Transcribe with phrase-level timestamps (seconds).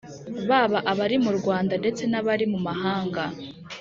[0.49, 3.23] baba abari mu rwanda ndetse n’abari muri mu mahanga